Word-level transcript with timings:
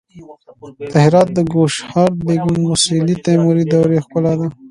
د 0.91 0.93
هرات 1.05 1.29
د 1.33 1.39
ګوهرشاد 1.51 2.13
بیګم 2.25 2.53
موسیلا 2.67 3.05
د 3.19 3.21
تیموري 3.25 3.63
دورې 3.71 3.97
ښکلا 4.05 4.33
ده 4.39 4.47